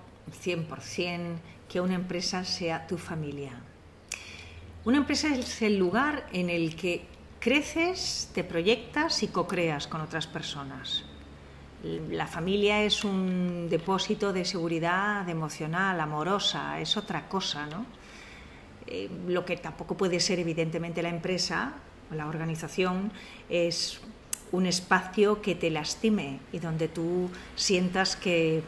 100% 0.43 1.37
que 1.75 1.81
una 1.81 1.95
empresa 1.95 2.45
sea 2.45 2.87
tu 2.87 2.97
familia. 2.97 3.51
Una 4.85 4.99
empresa 4.99 5.27
es 5.35 5.61
el 5.61 5.77
lugar 5.77 6.25
en 6.31 6.49
el 6.49 6.73
que 6.77 7.03
creces, 7.41 8.29
te 8.33 8.45
proyectas 8.45 9.23
y 9.23 9.27
co-creas 9.27 9.85
con 9.85 9.99
otras 9.99 10.25
personas. 10.25 11.03
La 11.83 12.27
familia 12.27 12.81
es 12.83 13.03
un 13.03 13.67
depósito 13.69 14.31
de 14.31 14.45
seguridad 14.45 15.27
emocional, 15.27 15.99
amorosa, 15.99 16.79
es 16.79 16.95
otra 16.95 17.27
cosa, 17.27 17.65
¿no? 17.65 17.85
Eh, 18.87 19.09
lo 19.27 19.43
que 19.43 19.57
tampoco 19.57 19.97
puede 19.97 20.21
ser 20.21 20.39
evidentemente 20.39 21.03
la 21.03 21.09
empresa, 21.09 21.73
la 22.09 22.27
organización, 22.27 23.11
es 23.49 23.99
un 24.53 24.65
espacio 24.65 25.41
que 25.41 25.55
te 25.55 25.69
lastime 25.69 26.39
y 26.53 26.59
donde 26.59 26.87
tú 26.87 27.29
sientas 27.57 28.15
que, 28.15 28.63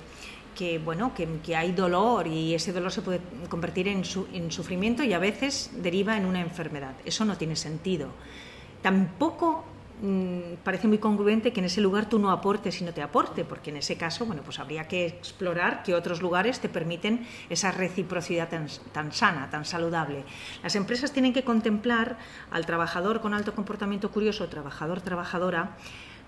bueno, 0.84 1.14
que, 1.14 1.56
hay 1.56 1.72
dolor 1.72 2.28
y 2.28 2.54
ese 2.54 2.74
dolor 2.74 2.92
se 2.92 3.02
puede 3.02 3.20
convertir 3.50 3.88
en, 3.88 4.04
en 4.34 4.52
sufrimiento 4.52 5.04
y 5.04 5.14
a 5.14 5.20
veces 5.20 5.72
deriva 5.76 6.18
en 6.18 6.26
una 6.26 6.42
enfermedad. 6.42 6.96
Eso 7.06 7.26
no 7.26 7.38
tiene 7.38 7.56
sentido. 7.56 8.10
Tampoco 8.82 9.64
Mm, 10.00 10.58
parece 10.64 10.88
muy 10.88 11.00
congruente 11.00 11.52
que 11.52 11.60
en 11.60 11.66
ese 11.66 11.82
lugar 11.82 12.08
tú 12.08 12.20
no 12.20 12.30
aportes 12.30 12.80
y 12.82 12.84
no 12.84 12.94
te 12.94 13.02
aporte, 13.02 13.44
porque 13.44 13.72
en 13.72 13.78
ese 13.78 13.98
caso, 13.98 14.28
bueno, 14.28 14.44
pues 14.44 14.60
habría 14.60 14.88
que 14.88 15.08
explorar 15.08 15.82
qué 15.82 15.96
otros 15.96 16.22
lugares 16.22 16.60
te 16.60 16.70
permiten 16.70 17.26
esa 17.50 17.72
reciprocidad 17.72 18.48
tan, 18.48 19.12
sana, 19.12 19.50
tan 19.50 19.66
saludable. 19.66 20.24
Las 20.62 20.76
empresas 20.76 21.12
tienen 21.14 21.34
que 21.34 21.44
contemplar 21.44 22.18
al 22.52 22.68
trabajador 22.68 23.22
con 23.22 23.34
alto 23.34 23.56
comportamiento 23.56 24.12
curioso, 24.12 24.48
trabajador, 24.50 25.02
trabajadora, 25.02 25.78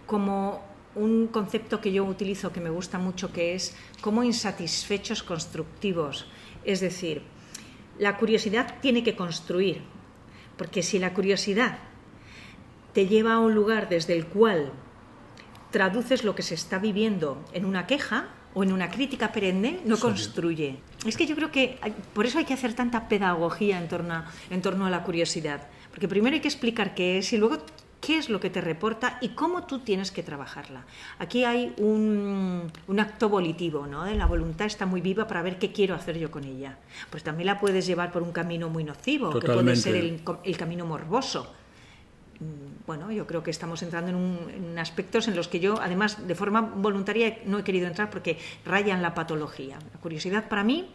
como 0.07 0.63
un 0.95 1.27
concepto 1.27 1.81
que 1.81 1.91
yo 1.91 2.03
utilizo 2.03 2.51
que 2.51 2.61
me 2.61 2.69
gusta 2.69 2.97
mucho, 2.97 3.31
que 3.31 3.55
es 3.55 3.75
como 4.01 4.23
insatisfechos 4.23 5.23
constructivos. 5.23 6.27
Es 6.65 6.79
decir, 6.79 7.21
la 7.97 8.17
curiosidad 8.17 8.75
tiene 8.81 9.03
que 9.03 9.15
construir, 9.15 9.81
porque 10.57 10.83
si 10.83 10.99
la 10.99 11.13
curiosidad 11.13 11.79
te 12.93 13.07
lleva 13.07 13.33
a 13.33 13.39
un 13.39 13.53
lugar 13.53 13.89
desde 13.89 14.15
el 14.15 14.25
cual 14.25 14.71
traduces 15.71 16.23
lo 16.23 16.35
que 16.35 16.41
se 16.41 16.55
está 16.55 16.79
viviendo 16.79 17.43
en 17.53 17.65
una 17.65 17.85
queja 17.85 18.29
o 18.53 18.63
en 18.63 18.71
una 18.71 18.89
crítica 18.89 19.31
perenne, 19.31 19.79
no 19.85 19.97
construye. 19.99 20.79
Es 21.05 21.15
que 21.15 21.27
yo 21.27 21.35
creo 21.35 21.51
que 21.51 21.79
por 22.13 22.25
eso 22.25 22.39
hay 22.39 22.45
que 22.45 22.53
hacer 22.53 22.73
tanta 22.73 23.07
pedagogía 23.07 23.79
en 23.79 23.87
torno, 23.87 24.13
a, 24.15 24.25
en 24.49 24.61
torno 24.61 24.87
a 24.87 24.89
la 24.89 25.03
curiosidad. 25.03 25.67
Porque 25.91 26.07
primero 26.07 26.33
hay 26.33 26.41
que 26.41 26.47
explicar 26.47 26.95
qué 26.95 27.19
es 27.19 27.31
y 27.31 27.37
luego 27.37 27.57
qué 28.01 28.17
es 28.17 28.29
lo 28.29 28.39
que 28.39 28.49
te 28.49 28.61
reporta 28.61 29.17
y 29.21 29.29
cómo 29.29 29.65
tú 29.65 29.79
tienes 29.79 30.11
que 30.11 30.23
trabajarla. 30.23 30.85
Aquí 31.19 31.43
hay 31.43 31.73
un, 31.77 32.71
un, 32.87 32.99
acto 32.99 33.29
volitivo, 33.29 33.87
¿no? 33.87 34.05
La 34.05 34.25
voluntad 34.25 34.67
está 34.67 34.85
muy 34.85 35.01
viva 35.01 35.27
para 35.27 35.41
ver 35.41 35.59
qué 35.59 35.71
quiero 35.71 35.95
hacer 35.95 36.17
yo 36.17 36.31
con 36.31 36.43
ella. 36.43 36.77
Pues 37.09 37.23
también 37.23 37.47
la 37.47 37.59
puedes 37.59 37.85
llevar 37.85 38.11
por 38.11 38.23
un 38.23 38.31
camino 38.31 38.69
muy 38.69 38.83
nocivo, 38.83 39.37
que 39.39 39.47
puede 39.47 39.75
ser 39.75 39.95
el, 39.95 40.21
el 40.43 40.57
camino 40.57 40.85
morboso 40.85 41.53
Mm, 42.39 42.85
bueno, 42.85 43.11
yo 43.11 43.27
creo 43.27 43.43
que 43.43 43.51
estamos 43.51 43.83
entrando 43.83 44.11
en, 44.11 44.79
aspectos 44.79 45.27
en 45.27 45.35
los 45.35 45.47
que 45.47 45.59
yo, 45.59 45.79
además, 45.81 46.25
de 46.25 46.35
forma 46.35 46.61
voluntaria 46.61 47.39
no 47.45 47.59
he 47.59 47.63
querido 47.63 47.87
entrar 47.87 48.09
porque 48.09 48.37
rayan 48.65 49.01
la 49.01 49.13
patología. 49.13 49.77
La 49.93 49.99
curiosidad 49.99 50.47
para 50.47 50.63
mí 50.63 50.89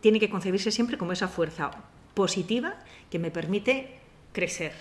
tiene 0.00 0.20
que 0.20 0.28
concebirse 0.28 0.70
siempre 0.70 0.98
como 0.98 1.12
esa 1.12 1.28
fuerza 1.28 1.70
positiva 2.14 2.76
que 3.10 3.18
me 3.18 3.30
permite 3.30 3.98
crecer, 4.32 4.72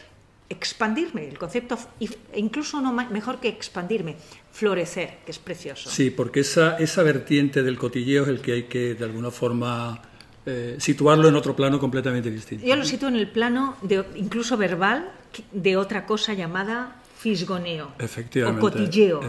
expandirme, 0.49 1.27
el 1.27 1.37
concepto, 1.37 1.77
e 1.99 2.39
incluso 2.39 2.79
no 2.81 2.93
mejor 2.93 3.39
que 3.39 3.47
expandirme, 3.47 4.15
florecer, 4.51 5.19
que 5.25 5.31
es 5.31 5.39
precioso. 5.39 5.89
Sí, 5.89 6.11
porque 6.11 6.41
esa, 6.41 6.77
esa 6.77 7.03
vertiente 7.03 7.63
del 7.63 7.77
cotilleo 7.77 8.23
es 8.23 8.29
el 8.29 8.41
que 8.41 8.51
hay 8.53 8.63
que, 8.63 8.95
de 8.95 9.03
alguna 9.03 9.31
forma, 9.31 10.01
eh, 10.45 10.75
situarlo 10.79 11.27
en 11.27 11.35
otro 11.35 11.55
plano 11.55 11.79
completamente 11.79 12.29
distinto. 12.29 12.65
Yo 12.65 12.75
lo 12.75 12.85
sitúo 12.85 13.09
en 13.09 13.15
el 13.15 13.29
plano 13.29 13.77
de, 13.81 14.05
incluso 14.15 14.57
verbal 14.57 15.11
de 15.51 15.77
otra 15.77 16.05
cosa 16.05 16.33
llamada 16.33 17.01
fisgoneo 17.17 17.93
o 17.97 18.59
cotilleo. 18.59 19.21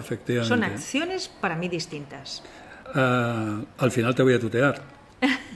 Son 0.44 0.62
acciones 0.64 1.28
para 1.28 1.56
mí 1.56 1.68
distintas. 1.68 2.42
Ah, 2.94 3.62
al 3.78 3.90
final 3.90 4.14
te 4.14 4.22
voy 4.22 4.34
a 4.34 4.38
tutear. 4.40 4.95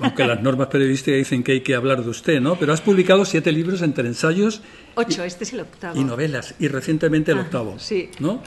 Aunque 0.01 0.27
las 0.27 0.43
normas 0.43 0.69
periodísticas 0.69 1.19
dicen 1.19 1.43
que 1.43 1.53
hay 1.53 1.61
que 1.61 1.75
hablar 1.75 2.03
de 2.03 2.11
usted, 2.11 2.41
¿no? 2.41 2.57
Pero 2.57 2.73
has 2.73 2.81
publicado 2.81 3.25
siete 3.25 3.53
libros 3.53 3.83
entre 3.83 4.09
ensayos. 4.09 4.63
Ocho, 4.95 5.23
este 5.25 5.45
es 5.45 5.53
el 5.53 5.61
octavo. 5.61 5.99
Y 5.99 6.05
novelas, 6.05 6.55
y 6.59 6.69
recientemente 6.69 7.33
el 7.33 7.39
ah, 7.39 7.43
octavo. 7.43 7.79
Sí. 7.79 8.11
¿no? 8.19 8.43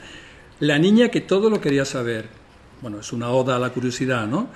La 0.60 0.78
niña 0.78 1.10
que 1.10 1.20
todo 1.20 1.50
lo 1.50 1.60
quería 1.60 1.84
saber. 1.84 2.28
Bueno, 2.82 3.00
es 3.00 3.12
una 3.12 3.30
oda 3.30 3.56
a 3.56 3.58
la 3.58 3.70
curiosidad, 3.70 4.26
¿no? 4.26 4.48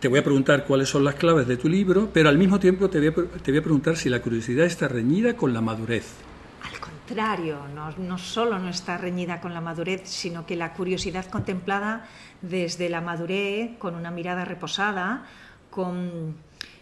te 0.00 0.06
voy 0.06 0.20
a 0.20 0.24
preguntar 0.24 0.64
cuáles 0.64 0.88
son 0.88 1.04
las 1.04 1.16
claves 1.16 1.46
de 1.48 1.56
tu 1.56 1.68
libro, 1.68 2.10
pero 2.12 2.28
al 2.28 2.38
mismo 2.38 2.60
tiempo 2.60 2.88
te 2.88 2.98
voy 2.98 3.08
a, 3.08 3.38
te 3.40 3.50
voy 3.50 3.58
a 3.58 3.62
preguntar 3.62 3.96
si 3.96 4.08
la 4.08 4.20
curiosidad 4.20 4.64
está 4.64 4.86
reñida 4.86 5.34
con 5.34 5.52
la 5.52 5.60
madurez. 5.60 6.14
Al 6.62 6.78
contrario, 6.78 7.58
no, 7.74 7.90
no, 7.98 8.18
solo 8.18 8.58
no 8.58 8.68
está 8.68 8.96
reñida 8.96 9.40
con 9.40 9.54
la 9.54 9.60
madurez, 9.60 10.02
sino 10.04 10.46
que 10.46 10.54
la 10.54 10.72
curiosidad 10.72 11.26
contemplada 11.26 12.06
desde 12.42 12.88
la 12.88 13.00
madurez, 13.00 13.76
con 13.78 13.96
una 13.96 14.10
mirada 14.10 14.44
reposada, 14.44 15.24
con 15.78 16.34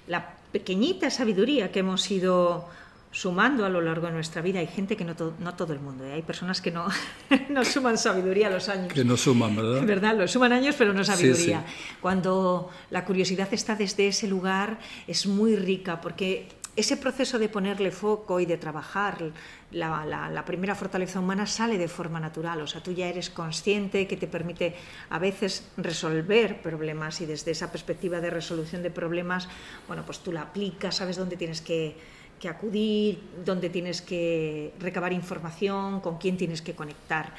la 0.06 0.36
pequeñita 0.52 1.10
sabiduría 1.10 1.70
que 1.70 1.80
hemos 1.80 2.10
ido 2.10 2.66
sumando 3.12 3.66
a 3.66 3.68
lo 3.68 3.82
largo 3.82 4.06
de 4.06 4.14
nuestra 4.14 4.40
vida. 4.40 4.60
Hay 4.60 4.68
gente 4.68 4.96
que 4.96 5.04
no, 5.04 5.14
no 5.38 5.54
todo 5.54 5.74
el 5.74 5.80
mundo, 5.80 6.06
¿eh? 6.06 6.14
hay 6.14 6.22
personas 6.22 6.62
que 6.62 6.70
no, 6.70 6.86
no 7.50 7.62
suman 7.62 7.98
sabiduría 7.98 8.46
a 8.46 8.50
los 8.50 8.70
años. 8.70 8.90
Que 8.94 9.04
no 9.04 9.18
suman, 9.18 9.54
¿verdad? 9.54 9.82
¿Verdad? 9.86 10.16
Lo 10.16 10.26
suman 10.26 10.54
años, 10.54 10.76
pero 10.78 10.94
no 10.94 11.04
sabiduría. 11.04 11.62
Cuando 12.00 12.70
la 12.90 13.04
curiosidad 13.04 13.52
está 13.52 13.76
desde 13.76 14.08
ese 14.08 14.28
lugar, 14.28 14.78
es 15.06 15.26
muy 15.26 15.56
rica, 15.56 16.00
porque 16.00 16.48
ese 16.76 16.96
proceso 16.96 17.38
de 17.38 17.48
ponerle 17.48 17.90
foco 17.90 18.38
y 18.38 18.46
de 18.46 18.58
trabajar 18.58 19.32
la, 19.72 20.44
primera 20.46 20.74
fortaleza 20.74 21.18
humana 21.18 21.46
sale 21.46 21.78
de 21.78 21.88
forma 21.88 22.20
natural. 22.20 22.60
O 22.60 22.66
sea, 22.66 22.82
tú 22.82 22.92
ya 22.92 23.08
eres 23.08 23.30
consciente 23.30 24.06
que 24.06 24.16
te 24.16 24.26
permite 24.26 24.76
a 25.10 25.18
veces 25.18 25.68
resolver 25.76 26.60
problemas 26.60 27.20
y 27.20 27.26
desde 27.26 27.50
esa 27.50 27.72
perspectiva 27.72 28.20
de 28.20 28.30
resolución 28.30 28.82
de 28.82 28.90
problemas, 28.90 29.48
bueno, 29.88 30.04
pues 30.04 30.20
tú 30.20 30.32
la 30.32 30.42
aplicas, 30.42 30.96
sabes 30.96 31.16
dónde 31.16 31.36
tienes 31.36 31.60
que 31.60 31.96
que 32.38 32.48
acudir, 32.48 33.20
dónde 33.44 33.70
tienes 33.70 34.02
que 34.02 34.72
recabar 34.78 35.12
información, 35.12 36.00
con 36.00 36.18
quién 36.18 36.36
tienes 36.36 36.60
que 36.60 36.74
conectar. 36.74 37.32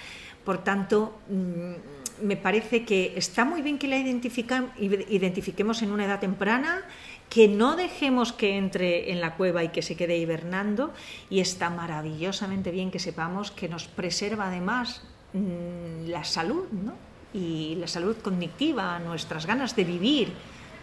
Por 0.43 0.63
tanto, 0.63 1.19
mm, 1.29 2.25
me 2.25 2.37
parece 2.37 2.83
que 2.83 3.13
está 3.15 3.45
muy 3.45 3.61
bien 3.61 3.77
que 3.77 3.87
la 3.87 3.97
identifiquemos 3.97 5.81
en 5.81 5.91
una 5.91 6.05
edad 6.05 6.19
temprana, 6.19 6.83
que 7.29 7.47
no 7.47 7.75
dejemos 7.75 8.33
que 8.33 8.57
entre 8.57 9.11
en 9.11 9.21
la 9.21 9.35
cueva 9.35 9.63
y 9.63 9.69
que 9.69 9.81
se 9.81 9.95
quede 9.95 10.17
hibernando, 10.17 10.93
y 11.29 11.39
está 11.39 11.69
maravillosamente 11.69 12.71
bien 12.71 12.91
que 12.91 12.99
sepamos 12.99 13.51
que 13.51 13.67
nos 13.67 13.87
preserva 13.87 14.47
además 14.47 15.01
mm, 15.33 16.09
la 16.09 16.23
salud, 16.23 16.65
¿no? 16.71 17.07
y 17.33 17.75
la 17.75 17.87
salud 17.87 18.15
cognitiva, 18.21 18.99
nuestras 18.99 19.45
ganas 19.45 19.75
de 19.75 19.83
vivir, 19.83 20.29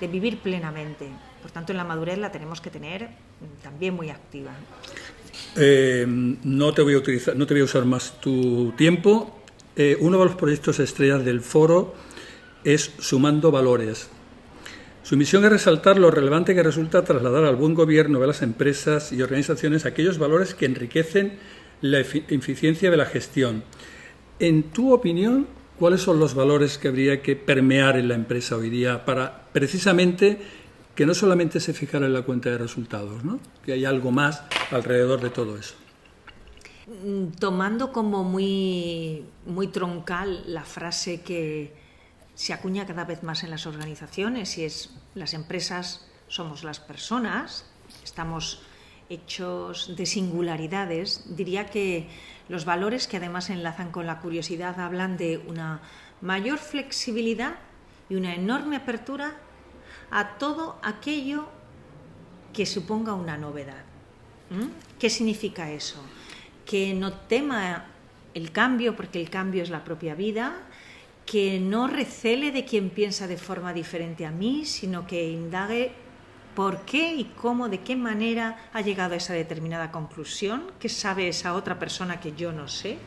de 0.00 0.08
vivir 0.08 0.38
plenamente. 0.38 1.08
Por 1.42 1.50
tanto, 1.50 1.72
en 1.72 1.78
la 1.78 1.84
madurez 1.84 2.18
la 2.18 2.30
tenemos 2.30 2.60
que 2.60 2.70
tener 2.70 3.08
también 3.62 3.94
muy 3.94 4.10
activa. 4.10 4.52
Eh, 5.56 6.04
no, 6.06 6.72
te 6.72 6.82
voy 6.82 6.94
a 6.94 6.98
utilizar, 6.98 7.36
no 7.36 7.46
te 7.46 7.54
voy 7.54 7.62
a 7.62 7.64
usar 7.64 7.84
más 7.84 8.20
tu 8.20 8.72
tiempo. 8.76 9.42
Eh, 9.76 9.96
uno 10.00 10.18
de 10.18 10.24
los 10.26 10.34
proyectos 10.36 10.78
estrellas 10.78 11.24
del 11.24 11.40
foro 11.40 11.94
es 12.62 12.92
Sumando 12.98 13.50
Valores. 13.50 14.08
Su 15.04 15.18
misión 15.18 15.44
es 15.44 15.50
resaltar 15.50 15.98
lo 15.98 16.10
relevante 16.10 16.54
que 16.54 16.62
resulta 16.62 17.04
trasladar 17.04 17.44
al 17.44 17.56
buen 17.56 17.74
gobierno 17.74 18.20
de 18.20 18.26
las 18.26 18.40
empresas 18.40 19.12
y 19.12 19.20
organizaciones 19.20 19.84
aquellos 19.84 20.16
valores 20.16 20.54
que 20.54 20.64
enriquecen 20.64 21.34
la 21.82 21.98
eficiencia 21.98 22.90
de 22.90 22.96
la 22.96 23.04
gestión. 23.04 23.64
En 24.38 24.62
tu 24.62 24.94
opinión, 24.94 25.46
¿cuáles 25.78 26.00
son 26.00 26.18
los 26.18 26.34
valores 26.34 26.78
que 26.78 26.88
habría 26.88 27.20
que 27.20 27.36
permear 27.36 27.98
en 27.98 28.08
la 28.08 28.14
empresa 28.14 28.56
hoy 28.56 28.70
día 28.70 29.04
para 29.04 29.46
precisamente 29.52 30.38
que 30.94 31.04
no 31.04 31.12
solamente 31.12 31.60
se 31.60 31.74
fijara 31.74 32.06
en 32.06 32.14
la 32.14 32.22
cuenta 32.22 32.48
de 32.48 32.56
resultados, 32.56 33.22
¿no? 33.24 33.40
que 33.62 33.74
hay 33.74 33.84
algo 33.84 34.10
más 34.10 34.42
alrededor 34.70 35.20
de 35.20 35.28
todo 35.28 35.58
eso. 35.58 35.74
Mm, 36.86 37.32
tomando 37.38 37.92
como 37.92 38.24
muy, 38.24 39.22
muy 39.44 39.66
troncal 39.66 40.44
la 40.46 40.64
frase 40.64 41.20
que 41.20 41.83
se 42.34 42.52
acuña 42.52 42.86
cada 42.86 43.04
vez 43.04 43.22
más 43.22 43.44
en 43.44 43.50
las 43.50 43.66
organizaciones 43.66 44.58
y 44.58 44.64
es 44.64 44.90
las 45.14 45.34
empresas 45.34 46.06
somos 46.28 46.64
las 46.64 46.80
personas, 46.80 47.66
estamos 48.02 48.62
hechos 49.08 49.94
de 49.96 50.06
singularidades, 50.06 51.36
diría 51.36 51.66
que 51.66 52.08
los 52.48 52.64
valores 52.64 53.06
que 53.06 53.18
además 53.18 53.50
enlazan 53.50 53.90
con 53.90 54.06
la 54.06 54.20
curiosidad 54.20 54.80
hablan 54.80 55.16
de 55.16 55.38
una 55.38 55.80
mayor 56.20 56.58
flexibilidad 56.58 57.56
y 58.08 58.16
una 58.16 58.34
enorme 58.34 58.76
apertura 58.76 59.34
a 60.10 60.36
todo 60.38 60.78
aquello 60.82 61.48
que 62.52 62.66
suponga 62.66 63.14
una 63.14 63.36
novedad. 63.36 63.84
¿Qué 64.98 65.10
significa 65.10 65.70
eso? 65.70 66.02
Que 66.64 66.94
no 66.94 67.12
tema 67.12 67.86
el 68.34 68.52
cambio, 68.52 68.94
porque 68.94 69.20
el 69.20 69.30
cambio 69.30 69.62
es 69.62 69.70
la 69.70 69.84
propia 69.84 70.14
vida, 70.14 70.54
que 71.26 71.58
no 71.58 71.86
recele 71.86 72.52
de 72.52 72.64
quien 72.64 72.90
piensa 72.90 73.26
de 73.26 73.36
forma 73.36 73.72
diferente 73.72 74.26
a 74.26 74.30
mí, 74.30 74.64
sino 74.64 75.06
que 75.06 75.30
indague 75.30 75.92
por 76.54 76.82
qué 76.82 77.14
y 77.14 77.24
cómo, 77.24 77.68
de 77.68 77.80
qué 77.80 77.96
manera 77.96 78.68
ha 78.72 78.80
llegado 78.80 79.14
a 79.14 79.16
esa 79.16 79.32
determinada 79.32 79.90
conclusión, 79.90 80.70
qué 80.78 80.88
sabe 80.88 81.28
esa 81.28 81.54
otra 81.54 81.78
persona 81.78 82.20
que 82.20 82.32
yo 82.32 82.52
no 82.52 82.68
sé, 82.68 82.98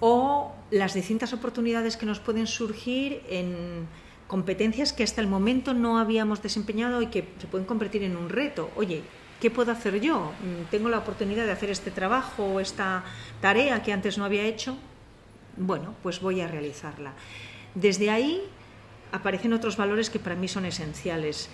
o 0.00 0.54
las 0.70 0.94
distintas 0.94 1.32
oportunidades 1.32 1.96
que 1.96 2.06
nos 2.06 2.20
pueden 2.20 2.46
surgir 2.46 3.22
en 3.28 3.88
competencias 4.28 4.92
que 4.92 5.02
hasta 5.02 5.20
el 5.20 5.26
momento 5.26 5.74
no 5.74 5.98
habíamos 5.98 6.42
desempeñado 6.42 7.02
y 7.02 7.08
que 7.08 7.26
se 7.38 7.46
pueden 7.46 7.66
convertir 7.66 8.02
en 8.04 8.16
un 8.16 8.28
reto. 8.28 8.70
Oye, 8.76 9.02
¿qué 9.40 9.50
puedo 9.50 9.72
hacer 9.72 10.00
yo? 10.00 10.32
Mm, 10.42 10.70
¿Tengo 10.70 10.88
la 10.88 10.98
oportunidad 10.98 11.46
de 11.46 11.52
hacer 11.52 11.70
este 11.70 11.90
trabajo 11.90 12.44
o 12.44 12.60
esta 12.60 13.04
tarea 13.40 13.82
que 13.82 13.92
antes 13.92 14.18
no 14.18 14.24
había 14.24 14.44
hecho? 14.44 14.76
Bueno, 15.58 15.94
pues 16.02 16.20
voy 16.20 16.40
a 16.40 16.48
realizarla. 16.48 17.12
Desde 17.74 18.10
ahí 18.10 18.42
aparecen 19.12 19.52
otros 19.52 19.76
valores 19.76 20.10
que 20.10 20.18
para 20.18 20.36
mí 20.36 20.48
son 20.48 20.64
esenciales 20.64 21.48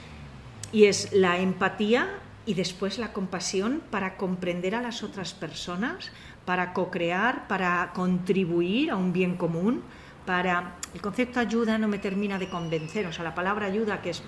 y 0.73 0.84
es 0.84 1.12
la 1.12 1.38
empatía 1.38 2.18
y 2.46 2.54
después 2.54 2.99
la 2.99 3.12
compasión 3.12 3.80
para 3.90 4.16
comprender 4.16 4.75
a 4.75 4.82
las 4.82 5.02
otras 5.02 5.32
personas, 5.32 6.11
para 6.44 6.73
co-crear, 6.73 7.49
para 7.49 7.92
contribuir 7.94 8.90
a 8.90 8.96
un 8.96 9.12
bien 9.12 9.37
común, 9.37 9.82
para... 10.26 10.76
El 10.94 11.00
concepto 11.00 11.40
ayuda 11.40 11.78
no 11.78 11.88
me 11.88 11.99
termina 11.99 12.38
de 12.38 12.49
convencer, 12.49 13.06
o 13.06 13.12
sea, 13.12 13.25
la 13.25 13.34
palabra 13.34 13.66
ayuda, 13.66 14.00
que 14.00 14.11
es, 14.11 14.23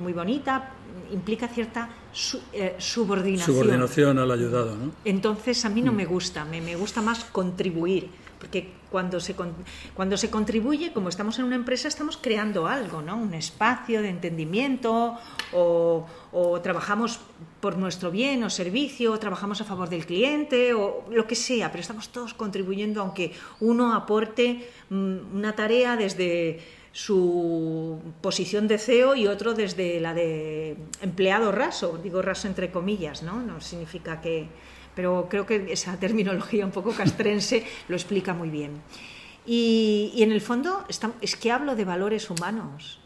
muy 0.00 0.12
bonita, 0.12 0.70
implica 1.12 1.46
cierta 1.46 1.88
eh, 2.52 2.74
subordinación. 2.78 3.56
Subordinación 3.56 4.18
al 4.18 4.30
ayudado, 4.30 4.76
¿no? 4.76 4.90
Entonces 5.04 5.64
a 5.64 5.68
mí 5.68 5.82
no 5.82 5.92
mm. 5.92 5.96
me 5.96 6.04
gusta, 6.04 6.44
me, 6.44 6.60
me 6.60 6.74
gusta 6.74 7.00
más 7.00 7.24
contribuir 7.24 8.10
porque 8.44 8.68
cuando 8.90 9.20
se, 9.20 9.34
cuando 9.94 10.18
se 10.18 10.28
contribuye, 10.28 10.92
como 10.92 11.08
estamos 11.08 11.38
en 11.38 11.46
una 11.46 11.56
empresa, 11.56 11.88
estamos 11.88 12.18
creando 12.18 12.66
algo, 12.66 13.00
¿no? 13.00 13.16
un 13.16 13.32
espacio 13.32 14.02
de 14.02 14.10
entendimiento 14.10 15.16
o, 15.54 16.06
trabajamos 16.62 17.20
por 17.62 17.78
nuestro 17.78 18.10
bien 18.10 18.44
o 18.44 18.50
servicio, 18.50 19.12
o 19.12 19.18
trabajamos 19.18 19.62
a 19.62 19.64
favor 19.64 19.88
del 19.88 20.04
cliente 20.04 20.74
o 20.74 21.06
lo 21.10 21.26
que 21.26 21.36
sea, 21.36 21.70
pero 21.70 21.80
estamos 21.80 22.10
todos 22.10 22.34
contribuyendo 22.34 23.00
aunque 23.00 23.32
uno 23.60 23.94
aporte 23.94 24.68
mm, 24.90 25.34
una 25.34 25.56
tarea 25.56 25.96
desde 25.96 26.60
su 26.92 27.98
posición 28.20 28.68
de 28.68 28.76
CEO 28.76 29.16
y 29.16 29.26
otro 29.26 29.54
desde 29.54 30.00
la 30.00 30.12
de 30.12 30.76
empleado 31.00 31.50
raso, 31.50 31.98
digo 32.02 32.20
raso 32.20 32.46
entre 32.46 32.70
comillas, 32.70 33.22
¿no? 33.22 33.40
No 33.40 33.62
significa 33.62 34.20
que, 34.20 34.48
pero 34.94 35.28
creo 35.28 35.46
que 35.46 35.72
esa 35.72 35.98
terminología 35.98 36.64
un 36.64 36.72
poco 36.72 36.92
castrense 36.92 37.64
lo 37.88 37.96
explica 37.96 38.34
muy 38.34 38.50
bien. 38.50 38.82
Y, 39.46 40.12
en 40.18 40.32
el 40.32 40.40
fondo 40.40 40.84
es 41.20 41.36
que 41.36 41.52
hablo 41.52 41.76
de 41.76 41.84
valores 41.84 42.30
humanos 42.30 43.00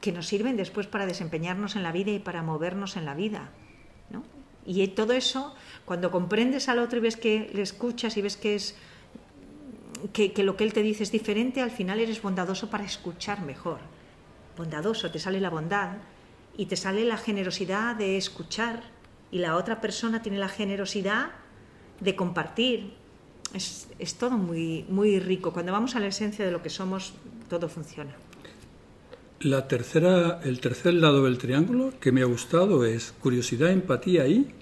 que 0.00 0.12
nos 0.12 0.26
sirven 0.26 0.56
después 0.56 0.86
para 0.86 1.06
desempeñarnos 1.06 1.76
en 1.76 1.82
la 1.82 1.92
vida 1.92 2.10
y 2.10 2.18
para 2.18 2.42
movernos 2.42 2.96
en 2.96 3.04
la 3.04 3.14
vida. 3.14 3.50
Y 4.66 4.86
todo 4.88 5.14
eso, 5.14 5.54
cuando 5.84 6.10
comprendes 6.10 6.68
al 6.68 6.78
otro 6.78 6.98
y 6.98 7.02
ves 7.02 7.16
que 7.16 7.50
le 7.54 7.62
escuchas 7.62 8.16
y 8.16 8.22
ves 8.22 8.36
que 8.36 8.54
es 8.54 8.76
que, 10.12 10.32
lo 10.44 10.56
que 10.56 10.64
él 10.64 10.72
te 10.72 10.82
dice 10.82 11.02
es 11.02 11.12
diferente, 11.12 11.60
al 11.60 11.70
final 11.70 12.00
eres 12.00 12.22
bondadoso 12.22 12.70
para 12.70 12.84
escuchar 12.84 13.42
mejor. 13.42 13.80
Bondadoso, 14.56 15.10
te 15.10 15.18
sale 15.18 15.40
la 15.40 15.50
bondad 15.50 15.96
y 16.56 16.66
te 16.66 16.76
sale 16.76 17.04
la 17.04 17.16
generosidad 17.16 17.96
de 17.96 18.16
escuchar 18.16 18.82
y 19.30 19.38
la 19.38 19.56
otra 19.56 19.80
persona 19.80 20.22
tiene 20.22 20.38
la 20.38 20.48
generosidad 20.48 21.30
de 22.00 22.16
compartir. 22.16 22.94
Es, 23.54 23.88
es 23.98 24.14
todo 24.14 24.32
muy, 24.32 24.84
muy 24.88 25.18
rico. 25.18 25.52
Cuando 25.52 25.72
vamos 25.72 25.96
a 25.96 26.00
la 26.00 26.06
esencia 26.06 26.44
de 26.44 26.50
lo 26.50 26.62
que 26.62 26.70
somos, 26.70 27.14
todo 27.48 27.68
funciona. 27.68 28.14
La 29.40 29.68
tercera, 29.68 30.40
el 30.44 30.60
tercer 30.60 30.94
lado 30.94 31.24
del 31.24 31.38
triángulo 31.38 31.94
que 31.98 32.12
me 32.12 32.20
ha 32.20 32.26
gustado 32.26 32.84
es 32.84 33.14
curiosidad, 33.20 33.70
empatía 33.70 34.26
y 34.26 34.52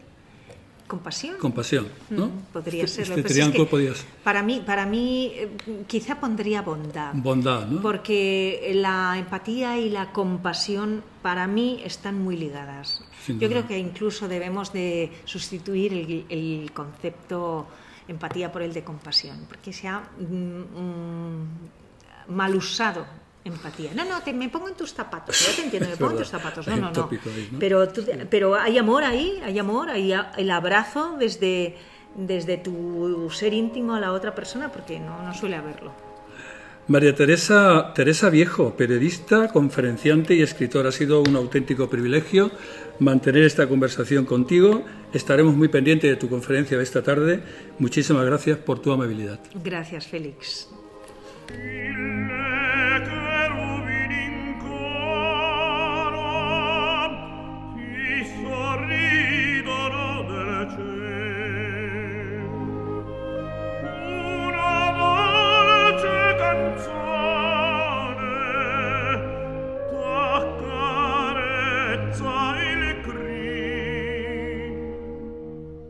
compasión. 0.88 1.37
Compasión, 1.38 1.86
¿no? 2.10 2.30
podría 2.52 2.84
este, 2.84 3.04
ser. 3.04 3.19
Este 3.19 3.34
ser. 3.34 3.95
Para 4.25 4.43
mí, 4.43 4.63
para 4.67 4.86
mí, 4.86 5.30
eh, 5.34 5.49
quizá 5.86 6.19
pondría 6.19 6.63
bondad. 6.63 7.13
Bondad, 7.15 7.69
¿no? 7.69 7.80
Porque 7.80 8.73
la 8.75 9.17
empatía 9.17 9.78
y 9.78 9.91
la 9.91 10.13
compasión 10.13 11.04
para 11.23 11.47
mí 11.47 11.80
están 11.84 12.21
muy 12.21 12.36
ligadas. 12.36 13.04
Yo 13.28 13.49
creo 13.49 13.67
que 13.67 13.78
incluso 13.78 14.26
debemos 14.26 14.73
de 14.73 15.13
sustituir 15.25 16.25
el, 16.28 16.71
concepto 16.73 17.69
empatía 18.08 18.50
por 18.50 18.63
el 18.63 18.73
de 18.73 18.82
compasión, 18.82 19.45
porque 19.47 19.73
se 19.73 19.86
ha 19.86 20.00
mm, 20.00 20.25
mm, 20.25 22.34
mal 22.34 22.56
usado 22.56 23.06
empatía. 23.49 23.91
No, 23.95 24.04
no, 24.04 24.23
te, 24.23 24.32
me 24.32 24.49
pongo 24.49 24.69
en 24.69 24.75
tus 24.75 24.93
zapatos. 24.93 25.39
Yo 25.47 25.54
te 25.54 25.63
entiendo, 25.63 25.89
me 25.89 25.97
pongo 25.99 26.13
en 26.13 26.19
tus 26.19 26.28
zapatos. 26.28 26.67
No, 26.67 26.76
no, 26.76 26.91
no. 26.91 27.11
Pero, 27.58 27.89
pero 28.30 28.54
hay 28.54 28.78
amor 28.78 29.04
ahí, 29.04 29.41
hay 29.45 29.58
amor, 29.58 29.91
hay 29.91 30.15
el 30.37 30.50
abrazo 30.50 31.17
desde, 31.19 31.76
desde 32.17 32.58
tu 32.58 33.28
ser 33.30 33.52
íntimo 33.54 33.95
a 33.95 34.00
la 34.00 34.13
otra 34.13 34.34
persona, 34.34 34.71
porque 34.71 34.99
no, 34.99 35.23
no 35.23 35.34
suele 35.34 35.56
haberlo. 35.56 36.08
María 36.89 37.15
Teresa, 37.15 37.93
Teresa 37.95 38.30
Viejo, 38.30 38.75
periodista, 38.75 39.49
conferenciante 39.49 40.34
y 40.34 40.41
escritora, 40.41 40.89
ha 40.89 40.93
sido 40.93 41.21
un 41.21 41.37
auténtico 41.37 41.91
privilegio 41.91 42.50
mantener 42.99 43.45
esta 43.45 43.69
conversación 43.69 44.25
contigo. 44.25 44.84
Estaremos 45.13 45.54
muy 45.54 45.69
pendientes 45.69 46.11
de 46.11 46.17
tu 46.17 46.30
conferencia 46.30 46.78
de 46.78 46.82
esta 46.82 47.02
tarde. 47.02 47.43
Muchísimas 47.78 48.25
gracias 48.25 48.56
por 48.56 48.80
tu 48.80 48.91
amabilidad. 48.91 49.39
Gracias, 49.63 50.06
Félix. 50.06 50.71